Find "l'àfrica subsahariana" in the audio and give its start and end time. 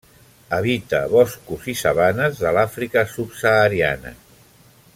2.57-4.15